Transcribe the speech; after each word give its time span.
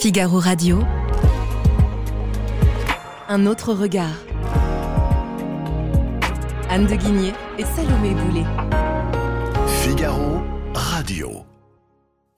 Figaro 0.00 0.38
Radio. 0.38 0.78
Un 3.28 3.44
autre 3.44 3.74
regard. 3.74 4.16
Anne 6.70 6.86
de 6.86 6.94
Guigné 6.94 7.34
et 7.58 7.64
Salomé 7.64 8.14
Boulet. 8.14 8.46
Figaro 9.82 10.40
Radio. 10.72 11.42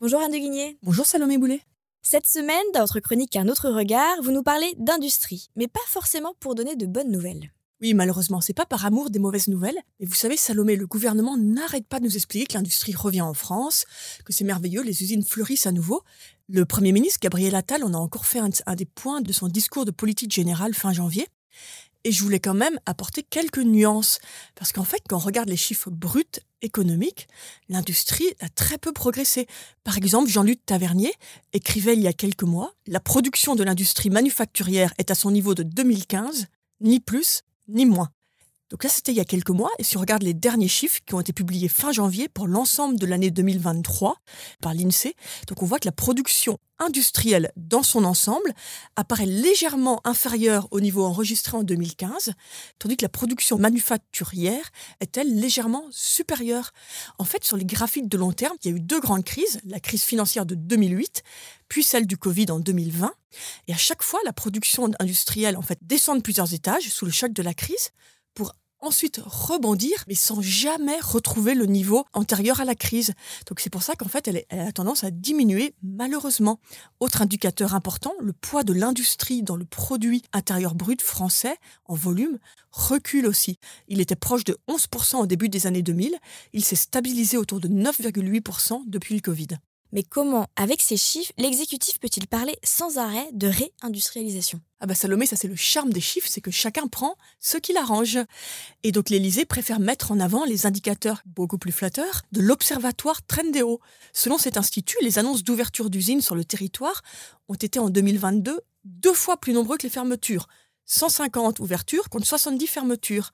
Bonjour 0.00 0.20
Anne 0.20 0.32
de 0.32 0.38
Guigné. 0.38 0.76
Bonjour 0.82 1.06
Salomé 1.06 1.38
Boulet. 1.38 1.60
Cette 2.02 2.26
semaine, 2.26 2.66
dans 2.74 2.80
votre 2.80 2.98
chronique 2.98 3.36
Un 3.36 3.46
autre 3.46 3.70
regard, 3.70 4.20
vous 4.24 4.32
nous 4.32 4.42
parlez 4.42 4.74
d'industrie, 4.78 5.48
mais 5.54 5.68
pas 5.68 5.78
forcément 5.86 6.34
pour 6.40 6.56
donner 6.56 6.74
de 6.74 6.86
bonnes 6.86 7.12
nouvelles. 7.12 7.52
Oui, 7.82 7.94
malheureusement, 7.94 8.40
c'est 8.40 8.52
pas 8.52 8.64
par 8.64 8.86
amour 8.86 9.10
des 9.10 9.18
mauvaises 9.18 9.48
nouvelles. 9.48 9.78
Mais 9.98 10.06
vous 10.06 10.14
savez, 10.14 10.36
Salomé, 10.36 10.76
le 10.76 10.86
gouvernement 10.86 11.36
n'arrête 11.36 11.88
pas 11.88 11.98
de 11.98 12.04
nous 12.04 12.14
expliquer 12.14 12.46
que 12.46 12.54
l'industrie 12.54 12.94
revient 12.94 13.22
en 13.22 13.34
France, 13.34 13.86
que 14.24 14.32
c'est 14.32 14.44
merveilleux, 14.44 14.82
les 14.82 15.02
usines 15.02 15.24
fleurissent 15.24 15.66
à 15.66 15.72
nouveau. 15.72 16.04
Le 16.48 16.64
Premier 16.64 16.92
ministre, 16.92 17.18
Gabriel 17.20 17.56
Attal, 17.56 17.82
en 17.82 17.92
a 17.92 17.96
encore 17.96 18.24
fait 18.24 18.38
un, 18.38 18.50
un 18.66 18.76
des 18.76 18.84
points 18.84 19.20
de 19.20 19.32
son 19.32 19.48
discours 19.48 19.84
de 19.84 19.90
politique 19.90 20.30
générale 20.30 20.74
fin 20.74 20.92
janvier. 20.92 21.26
Et 22.04 22.12
je 22.12 22.22
voulais 22.22 22.38
quand 22.38 22.54
même 22.54 22.78
apporter 22.86 23.24
quelques 23.24 23.58
nuances. 23.58 24.20
Parce 24.54 24.70
qu'en 24.70 24.84
fait, 24.84 25.02
quand 25.08 25.16
on 25.16 25.20
regarde 25.20 25.48
les 25.48 25.56
chiffres 25.56 25.90
bruts 25.90 26.38
économiques, 26.62 27.26
l'industrie 27.68 28.32
a 28.38 28.48
très 28.48 28.78
peu 28.78 28.92
progressé. 28.92 29.48
Par 29.82 29.96
exemple, 29.96 30.30
Jean-Luc 30.30 30.64
Tavernier 30.64 31.12
écrivait 31.52 31.94
il 31.94 32.02
y 32.02 32.06
a 32.06 32.12
quelques 32.12 32.44
mois, 32.44 32.74
la 32.86 33.00
production 33.00 33.56
de 33.56 33.64
l'industrie 33.64 34.10
manufacturière 34.10 34.94
est 34.98 35.10
à 35.10 35.16
son 35.16 35.32
niveau 35.32 35.56
de 35.56 35.64
2015, 35.64 36.46
ni 36.80 37.00
plus 37.00 37.42
ni 37.72 37.86
moins. 37.86 38.08
Donc 38.72 38.84
là, 38.84 38.90
c'était 38.90 39.12
il 39.12 39.16
y 39.16 39.20
a 39.20 39.26
quelques 39.26 39.50
mois, 39.50 39.70
et 39.78 39.84
si 39.84 39.98
on 39.98 40.00
regarde 40.00 40.22
les 40.22 40.32
derniers 40.32 40.66
chiffres 40.66 41.00
qui 41.04 41.14
ont 41.14 41.20
été 41.20 41.34
publiés 41.34 41.68
fin 41.68 41.92
janvier 41.92 42.30
pour 42.30 42.48
l'ensemble 42.48 42.98
de 42.98 43.04
l'année 43.04 43.30
2023 43.30 44.16
par 44.62 44.72
l'INSEE, 44.72 45.14
donc 45.46 45.62
on 45.62 45.66
voit 45.66 45.78
que 45.78 45.86
la 45.86 45.92
production 45.92 46.56
industrielle 46.78 47.52
dans 47.56 47.82
son 47.82 48.02
ensemble 48.04 48.54
apparaît 48.96 49.26
légèrement 49.26 50.00
inférieure 50.04 50.68
au 50.70 50.80
niveau 50.80 51.04
enregistré 51.04 51.58
en 51.58 51.64
2015, 51.64 52.32
tandis 52.78 52.96
que 52.96 53.04
la 53.04 53.10
production 53.10 53.58
manufacturière 53.58 54.70
est-elle 55.00 55.38
légèrement 55.38 55.84
supérieure. 55.90 56.72
En 57.18 57.24
fait, 57.24 57.44
sur 57.44 57.58
les 57.58 57.66
graphiques 57.66 58.08
de 58.08 58.16
long 58.16 58.32
terme, 58.32 58.56
il 58.64 58.70
y 58.70 58.72
a 58.72 58.76
eu 58.78 58.80
deux 58.80 59.00
grandes 59.00 59.24
crises, 59.24 59.60
la 59.66 59.80
crise 59.80 60.02
financière 60.02 60.46
de 60.46 60.54
2008, 60.54 61.22
puis 61.68 61.84
celle 61.84 62.06
du 62.06 62.16
Covid 62.16 62.46
en 62.50 62.58
2020, 62.58 63.12
et 63.68 63.74
à 63.74 63.76
chaque 63.76 64.02
fois, 64.02 64.20
la 64.24 64.32
production 64.32 64.90
industrielle 64.98 65.58
en 65.58 65.62
fait 65.62 65.78
descend 65.82 66.16
de 66.16 66.22
plusieurs 66.22 66.54
étages 66.54 66.88
sous 66.88 67.04
le 67.04 67.12
choc 67.12 67.34
de 67.34 67.42
la 67.42 67.52
crise 67.52 67.90
ensuite 68.82 69.20
rebondir, 69.24 70.04
mais 70.08 70.14
sans 70.14 70.42
jamais 70.42 70.98
retrouver 71.00 71.54
le 71.54 71.66
niveau 71.66 72.04
antérieur 72.12 72.60
à 72.60 72.64
la 72.64 72.74
crise. 72.74 73.12
Donc 73.48 73.60
c'est 73.60 73.70
pour 73.70 73.82
ça 73.82 73.94
qu'en 73.94 74.08
fait, 74.08 74.28
elle, 74.28 74.44
a 74.50 74.72
tendance 74.72 75.04
à 75.04 75.10
diminuer 75.10 75.74
malheureusement. 75.82 76.60
Autre 77.00 77.22
indicateur 77.22 77.74
important, 77.74 78.12
le 78.20 78.32
poids 78.32 78.64
de 78.64 78.72
l'industrie 78.72 79.42
dans 79.42 79.56
le 79.56 79.64
produit 79.64 80.22
intérieur 80.32 80.74
brut 80.74 81.00
français 81.00 81.56
en 81.86 81.94
volume 81.94 82.38
recule 82.70 83.26
aussi. 83.26 83.58
Il 83.88 84.00
était 84.00 84.16
proche 84.16 84.44
de 84.44 84.58
11% 84.68 85.16
au 85.16 85.26
début 85.26 85.48
des 85.48 85.66
années 85.66 85.82
2000, 85.82 86.16
il 86.52 86.64
s'est 86.64 86.76
stabilisé 86.76 87.36
autour 87.36 87.60
de 87.60 87.68
9,8% 87.68 88.82
depuis 88.86 89.14
le 89.14 89.20
Covid. 89.20 89.48
Mais 89.92 90.02
comment, 90.02 90.46
avec 90.56 90.80
ces 90.80 90.96
chiffres, 90.96 91.32
l'exécutif 91.36 92.00
peut-il 92.00 92.26
parler 92.26 92.56
sans 92.64 92.96
arrêt 92.96 93.28
de 93.32 93.46
réindustrialisation? 93.46 94.60
Ah 94.80 94.86
bah 94.86 94.94
Salomé, 94.94 95.26
ça 95.26 95.36
c'est 95.36 95.48
le 95.48 95.54
charme 95.54 95.92
des 95.92 96.00
chiffres, 96.00 96.28
c'est 96.30 96.40
que 96.40 96.50
chacun 96.50 96.86
prend 96.86 97.16
ce 97.40 97.58
qui 97.58 97.74
l'arrange. 97.74 98.18
Et 98.82 98.90
donc 98.90 99.10
l'Élysée 99.10 99.44
préfère 99.44 99.80
mettre 99.80 100.10
en 100.10 100.18
avant 100.18 100.44
les 100.44 100.64
indicateurs 100.64 101.22
beaucoup 101.26 101.58
plus 101.58 101.72
flatteurs 101.72 102.22
de 102.32 102.40
l'observatoire 102.40 103.24
Trendéo. 103.26 103.80
Selon 104.14 104.38
cet 104.38 104.56
institut, 104.56 104.96
les 105.02 105.18
annonces 105.18 105.44
d'ouverture 105.44 105.90
d'usines 105.90 106.22
sur 106.22 106.34
le 106.34 106.44
territoire 106.44 107.02
ont 107.48 107.54
été 107.54 107.78
en 107.78 107.90
2022 107.90 108.60
deux 108.84 109.12
fois 109.12 109.36
plus 109.36 109.52
nombreux 109.52 109.76
que 109.76 109.84
les 109.84 109.90
fermetures. 109.90 110.48
150 110.86 111.60
ouvertures 111.60 112.08
contre 112.08 112.26
70 112.26 112.66
fermetures. 112.66 113.32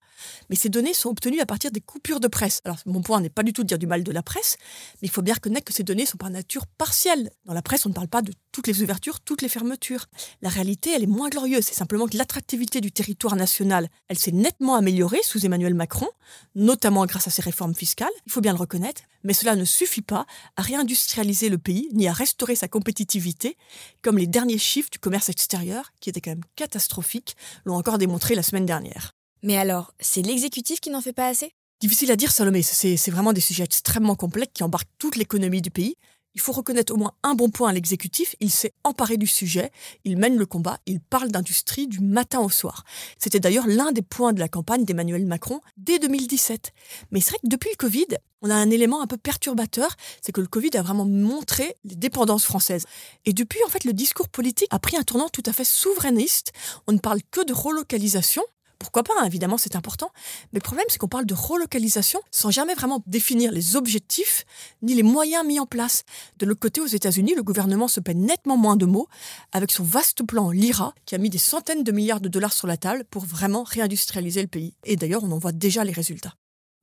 Mais 0.50 0.56
ces 0.56 0.68
données 0.68 0.94
sont 0.94 1.10
obtenues 1.10 1.40
à 1.40 1.46
partir 1.46 1.70
des 1.70 1.80
coupures 1.80 2.20
de 2.20 2.28
presse. 2.28 2.60
Alors, 2.64 2.78
mon 2.86 3.02
point 3.02 3.20
n'est 3.20 3.30
pas 3.30 3.42
du 3.42 3.52
tout 3.52 3.62
de 3.62 3.68
dire 3.68 3.78
du 3.78 3.86
mal 3.86 4.04
de 4.04 4.12
la 4.12 4.22
presse, 4.22 4.56
mais 5.00 5.08
il 5.08 5.10
faut 5.10 5.22
bien 5.22 5.34
reconnaître 5.34 5.64
que 5.64 5.72
ces 5.72 5.82
données 5.82 6.06
sont 6.06 6.18
par 6.18 6.30
nature 6.30 6.66
partielles. 6.66 7.30
Dans 7.44 7.54
la 7.54 7.62
presse, 7.62 7.86
on 7.86 7.90
ne 7.90 7.94
parle 7.94 8.08
pas 8.08 8.22
de 8.22 8.32
toutes 8.52 8.66
les 8.66 8.82
ouvertures, 8.82 9.20
toutes 9.20 9.42
les 9.42 9.48
fermetures. 9.48 10.06
La 10.42 10.48
réalité, 10.48 10.90
elle 10.92 11.02
est 11.02 11.06
moins 11.06 11.28
glorieuse. 11.28 11.64
C'est 11.64 11.74
simplement 11.74 12.06
que 12.06 12.16
l'attractivité 12.16 12.80
du 12.80 12.92
territoire 12.92 13.36
national, 13.36 13.88
elle 14.08 14.18
s'est 14.18 14.32
nettement 14.32 14.74
améliorée 14.74 15.22
sous 15.22 15.44
Emmanuel 15.44 15.74
Macron, 15.74 16.08
notamment 16.54 17.06
grâce 17.06 17.28
à 17.28 17.30
ses 17.30 17.42
réformes 17.42 17.74
fiscales, 17.74 18.08
il 18.26 18.32
faut 18.32 18.40
bien 18.40 18.52
le 18.52 18.58
reconnaître, 18.58 19.02
mais 19.24 19.32
cela 19.32 19.56
ne 19.56 19.64
suffit 19.64 20.02
pas 20.02 20.26
à 20.56 20.62
réindustrialiser 20.62 21.48
le 21.48 21.58
pays, 21.58 21.88
ni 21.92 22.08
à 22.08 22.12
restaurer 22.12 22.54
sa 22.54 22.68
compétitivité, 22.68 23.56
comme 24.02 24.18
les 24.18 24.26
derniers 24.26 24.58
chiffres 24.58 24.90
du 24.90 24.98
commerce 24.98 25.28
extérieur, 25.28 25.92
qui 26.00 26.10
étaient 26.10 26.20
quand 26.20 26.30
même 26.30 26.44
catastrophiques, 26.56 27.36
l'ont 27.64 27.76
encore 27.76 27.98
démontré 27.98 28.34
la 28.34 28.42
semaine 28.42 28.66
dernière. 28.66 29.12
Mais 29.42 29.56
alors, 29.56 29.94
c'est 30.00 30.22
l'exécutif 30.22 30.80
qui 30.80 30.90
n'en 30.90 31.00
fait 31.00 31.12
pas 31.12 31.28
assez? 31.28 31.52
Difficile 31.80 32.10
à 32.10 32.16
dire, 32.16 32.32
Salomé. 32.32 32.62
C'est 32.62 33.10
vraiment 33.10 33.32
des 33.32 33.40
sujets 33.40 33.64
extrêmement 33.64 34.16
complexes 34.16 34.52
qui 34.52 34.64
embarquent 34.64 34.90
toute 34.98 35.14
l'économie 35.14 35.62
du 35.62 35.70
pays. 35.70 35.94
Il 36.34 36.40
faut 36.40 36.52
reconnaître 36.52 36.92
au 36.92 36.96
moins 36.96 37.12
un 37.22 37.34
bon 37.34 37.50
point 37.50 37.70
à 37.70 37.72
l'exécutif, 37.72 38.36
il 38.40 38.50
s'est 38.50 38.72
emparé 38.84 39.16
du 39.16 39.26
sujet, 39.26 39.70
il 40.04 40.16
mène 40.16 40.36
le 40.36 40.46
combat, 40.46 40.78
il 40.86 41.00
parle 41.00 41.30
d'industrie 41.30 41.86
du 41.86 42.00
matin 42.00 42.40
au 42.40 42.50
soir. 42.50 42.84
C'était 43.18 43.40
d'ailleurs 43.40 43.66
l'un 43.66 43.92
des 43.92 44.02
points 44.02 44.32
de 44.32 44.40
la 44.40 44.48
campagne 44.48 44.84
d'Emmanuel 44.84 45.26
Macron 45.26 45.60
dès 45.76 45.98
2017. 45.98 46.72
Mais 47.10 47.20
c'est 47.20 47.30
vrai 47.30 47.38
que 47.42 47.48
depuis 47.48 47.70
le 47.70 47.76
Covid, 47.76 48.06
on 48.42 48.50
a 48.50 48.54
un 48.54 48.70
élément 48.70 49.02
un 49.02 49.06
peu 49.06 49.16
perturbateur, 49.16 49.96
c'est 50.22 50.32
que 50.32 50.40
le 50.40 50.46
Covid 50.46 50.70
a 50.76 50.82
vraiment 50.82 51.04
montré 51.04 51.76
les 51.84 51.96
dépendances 51.96 52.44
françaises. 52.44 52.84
Et 53.24 53.32
depuis, 53.32 53.60
en 53.66 53.68
fait, 53.68 53.84
le 53.84 53.92
discours 53.92 54.28
politique 54.28 54.68
a 54.70 54.78
pris 54.78 54.96
un 54.96 55.02
tournant 55.02 55.28
tout 55.28 55.42
à 55.46 55.52
fait 55.52 55.64
souverainiste. 55.64 56.52
On 56.86 56.92
ne 56.92 56.98
parle 56.98 57.20
que 57.30 57.44
de 57.44 57.52
relocalisation, 57.52 58.42
pourquoi 58.78 59.02
pas, 59.02 59.12
hein, 59.18 59.24
évidemment, 59.24 59.58
c'est 59.58 59.76
important. 59.76 60.10
Mais 60.52 60.58
le 60.58 60.62
problème, 60.62 60.86
c'est 60.88 60.98
qu'on 60.98 61.08
parle 61.08 61.26
de 61.26 61.34
relocalisation 61.34 62.20
sans 62.30 62.50
jamais 62.50 62.74
vraiment 62.74 63.02
définir 63.06 63.50
les 63.50 63.76
objectifs 63.76 64.44
ni 64.82 64.94
les 64.94 65.02
moyens 65.02 65.44
mis 65.44 65.58
en 65.58 65.66
place. 65.66 66.04
De 66.38 66.46
l'autre 66.46 66.60
côté, 66.60 66.80
aux 66.80 66.86
États-Unis, 66.86 67.34
le 67.34 67.42
gouvernement 67.42 67.88
se 67.88 68.00
paie 68.00 68.14
nettement 68.14 68.56
moins 68.56 68.76
de 68.76 68.86
mots 68.86 69.08
avec 69.52 69.72
son 69.72 69.84
vaste 69.84 70.24
plan 70.24 70.50
LIRA 70.50 70.94
qui 71.06 71.14
a 71.14 71.18
mis 71.18 71.30
des 71.30 71.38
centaines 71.38 71.82
de 71.82 71.92
milliards 71.92 72.20
de 72.20 72.28
dollars 72.28 72.52
sur 72.52 72.66
la 72.66 72.76
table 72.76 73.04
pour 73.10 73.24
vraiment 73.24 73.64
réindustrialiser 73.64 74.42
le 74.42 74.48
pays. 74.48 74.74
Et 74.84 74.96
d'ailleurs, 74.96 75.24
on 75.24 75.32
en 75.32 75.38
voit 75.38 75.52
déjà 75.52 75.84
les 75.84 75.92
résultats. 75.92 76.34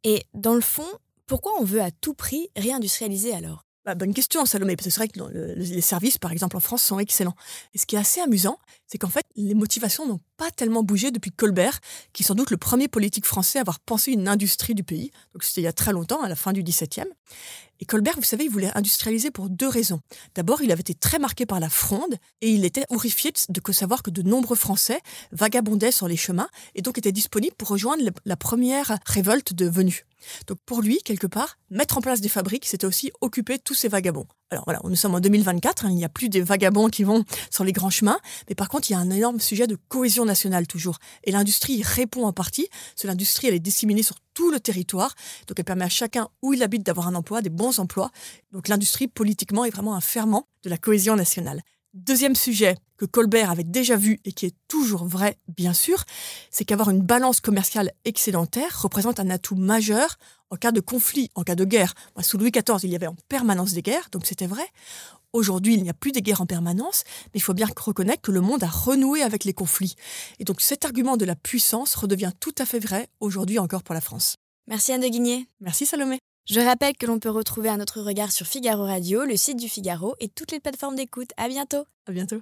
Et 0.04 0.24
dans 0.34 0.54
le 0.54 0.62
fond, 0.62 0.88
pourquoi 1.28 1.54
on 1.60 1.64
veut 1.64 1.82
à 1.82 1.92
tout 1.92 2.14
prix 2.14 2.50
réindustrialiser 2.56 3.34
alors? 3.34 3.66
Bah, 3.86 3.94
bonne 3.94 4.16
question, 4.16 4.44
Salomé, 4.48 4.76
parce 4.76 4.86
que 4.86 4.92
c'est 4.92 5.00
vrai 5.00 5.08
que 5.08 5.54
les 5.56 5.82
services, 5.82 6.18
par 6.18 6.32
exemple, 6.32 6.58
en 6.58 6.60
France, 6.60 6.82
sont 6.82 6.98
excellents. 6.98 7.36
Et 7.76 7.78
ce 7.78 7.86
qui 7.86 7.96
est 7.96 8.00
assez 8.00 8.20
amusant, 8.20 8.58
c'est 8.88 8.98
qu'en 8.98 9.10
fait, 9.10 9.26
les 9.36 9.54
motivations 9.54 10.08
n'ont 10.08 10.20
pas 10.38 10.52
tellement 10.52 10.84
bougé 10.84 11.12
depuis 11.12 11.32
Colbert, 11.32 11.80
qui 12.14 12.24
est 12.24 12.26
sans 12.26 12.36
doute 12.36 12.52
le 12.52 12.58
premier 12.58 12.88
politique 12.88 13.26
français 13.26 13.60
à 13.60 13.62
avoir 13.62 13.80
pensé 13.80 14.12
une 14.12 14.28
industrie 14.28 14.76
du 14.76 14.84
pays. 14.84 15.12
Donc 15.34 15.44
c'était 15.44 15.62
il 15.62 15.66
y 15.66 15.68
a 15.68 15.74
très 15.74 15.92
longtemps, 15.92 16.22
à 16.22 16.30
la 16.30 16.36
fin 16.36 16.54
du 16.54 16.64
XVIIe. 16.64 17.08
Et 17.82 17.86
Colbert, 17.86 18.16
vous 18.16 18.24
savez, 18.24 18.46
il 18.46 18.50
voulait 18.50 18.72
industrialiser 18.76 19.32
pour 19.32 19.50
deux 19.50 19.68
raisons. 19.68 20.00
D'abord, 20.34 20.62
il 20.62 20.72
avait 20.72 20.82
été 20.82 20.94
très 20.94 21.20
marqué 21.20 21.46
par 21.46 21.60
la 21.60 21.70
fronde 21.70 22.16
et 22.42 22.50
il 22.50 22.64
était 22.64 22.86
horrifié 22.90 23.34
de 23.50 23.72
savoir 23.74 24.02
que 24.02 24.12
de 24.12 24.22
nombreux 24.22 24.56
Français 24.56 25.00
vagabondaient 25.32 25.92
sur 25.92 26.08
les 26.08 26.16
chemins 26.16 26.48
et 26.74 26.82
donc 26.82 26.98
étaient 26.98 27.12
disponibles 27.12 27.56
pour 27.56 27.68
rejoindre 27.68 28.04
la 28.24 28.38
première 28.38 28.98
révolte 29.06 29.54
de 29.54 29.68
venus. 29.68 30.06
Donc 30.48 30.58
pour 30.66 30.82
lui, 30.82 31.00
quelque 31.04 31.28
part, 31.28 31.58
mettre 31.70 31.98
en 31.98 32.02
place 32.02 32.22
des 32.22 32.30
fabriques, 32.30 32.66
c'était 32.66 32.88
aussi 32.88 33.12
occuper 33.22 33.60
tous 33.60 33.74
ces 33.74 33.90
vagabonds. 33.90 34.28
Alors 34.52 34.64
voilà, 34.66 34.80
nous 34.84 34.96
sommes 34.96 35.16
en 35.16 35.20
2024, 35.20 35.86
hein, 35.86 35.90
il 35.90 35.96
n'y 35.96 36.06
a 36.06 36.10
plus 36.10 36.30
des 36.30 36.42
vagabonds 36.42 36.88
qui 36.88 37.04
vont 37.04 37.26
sur 37.50 37.64
les 37.64 37.74
grands 37.74 37.90
chemins, 37.90 38.20
mais 38.48 38.56
par 38.56 38.70
contre, 38.70 38.90
il 38.90 38.94
y 38.94 38.96
a 38.96 39.00
un 39.00 39.10
énorme 39.10 39.40
sujet 39.40 39.68
de 39.68 39.78
cohésion 39.90 40.25
nationale 40.26 40.68
toujours. 40.68 40.98
Et 41.24 41.32
l'industrie 41.32 41.82
répond 41.84 42.26
en 42.26 42.34
partie, 42.34 42.68
parce 42.70 43.04
que 43.04 43.08
l'industrie, 43.08 43.48
elle 43.48 43.54
est 43.54 43.60
disséminée 43.60 44.04
sur 44.04 44.18
tout 44.34 44.52
le 44.52 44.60
territoire, 44.60 45.16
donc 45.48 45.58
elle 45.58 45.66
permet 45.66 45.86
à 45.86 45.90
chacun 45.90 46.28
où 46.42 46.54
il 46.54 46.64
habite 46.64 46.84
d'avoir 46.84 47.08
un 47.08 47.16
emploi, 47.16 47.42
des 47.42 47.50
bons 47.50 47.80
emplois. 47.80 48.12
Donc 48.52 48.68
l'industrie, 48.68 49.08
politiquement, 49.08 49.66
est 49.66 49.70
vraiment 49.70 49.96
un 49.96 50.02
ferment 50.02 50.48
de 50.64 50.70
la 50.70 50.78
cohésion 50.78 51.16
nationale. 51.16 51.62
Deuxième 51.94 52.36
sujet 52.36 52.76
que 52.98 53.06
Colbert 53.06 53.50
avait 53.50 53.64
déjà 53.64 53.96
vu 53.96 54.20
et 54.26 54.34
qui 54.34 54.46
est 54.46 54.56
toujours 54.68 55.06
vrai, 55.06 55.38
bien 55.48 55.74
sûr, 55.74 56.04
c'est 56.50 56.66
qu'avoir 56.66 56.90
une 56.90 57.02
balance 57.02 57.40
commerciale 57.40 57.92
excédentaire 58.04 58.82
représente 58.82 59.22
un 59.22 59.30
atout 59.30 59.56
majeur 59.56 60.18
en 60.50 60.58
cas 60.58 60.74
de 60.74 60.82
conflit, 60.82 61.30
en 61.36 61.44
cas 61.44 61.56
de 61.56 61.64
guerre. 61.64 61.94
sous 62.22 62.38
Louis 62.38 62.52
XIV, 62.52 62.80
il 62.84 62.90
y 62.90 62.96
avait 62.96 63.08
en 63.08 63.16
permanence 63.30 63.72
des 63.72 63.82
guerres, 63.82 64.10
donc 64.12 64.26
c'était 64.26 64.46
vrai. 64.46 64.66
Aujourd'hui, 65.36 65.74
il 65.74 65.84
n'y 65.84 65.90
a 65.90 65.94
plus 65.94 66.14
des 66.14 66.22
guerres 66.22 66.40
en 66.40 66.46
permanence, 66.46 67.04
mais 67.26 67.40
il 67.40 67.42
faut 67.42 67.54
bien 67.54 67.68
reconnaître 67.76 68.22
que 68.22 68.32
le 68.32 68.40
monde 68.40 68.64
a 68.64 68.68
renoué 68.68 69.22
avec 69.22 69.44
les 69.44 69.52
conflits. 69.52 69.96
Et 70.40 70.46
donc 70.46 70.62
cet 70.62 70.86
argument 70.86 71.18
de 71.18 71.26
la 71.26 71.36
puissance 71.36 71.94
redevient 71.96 72.32
tout 72.40 72.56
à 72.58 72.66
fait 72.66 72.80
vrai 72.80 73.10
aujourd'hui 73.20 73.60
encore 73.60 73.84
pour 73.84 73.94
la 73.94 74.00
France. 74.00 74.38
Merci 74.68 74.94
Anne 74.94 75.02
de 75.02 75.10
Guigné. 75.10 75.50
Merci 75.60 75.86
Salomé. 75.86 76.20
Je 76.50 76.62
rappelle 76.62 76.96
que 76.96 77.06
l'on 77.06 77.20
peut 77.20 77.30
retrouver 77.30 77.68
un 77.68 77.82
autre 77.82 78.00
regard 78.02 78.32
sur 78.32 78.48
Figaro 78.48 78.86
Radio, 78.86 79.26
le 79.26 79.36
site 79.36 79.58
du 79.58 79.68
Figaro 79.68 80.16
et 80.22 80.30
toutes 80.30 80.54
les 80.54 80.62
plateformes 80.62 80.96
d'écoute. 80.96 81.32
À 81.36 81.50
bientôt. 81.50 81.84
À 82.08 82.14
bientôt. 82.14 82.42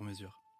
sur 0.01 0.07
mesure. 0.07 0.50